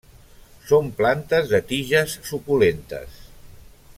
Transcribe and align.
Són 0.69 0.87
plantes 1.01 1.51
de 1.51 1.61
tiges 1.73 2.17
suculentes. 2.31 3.23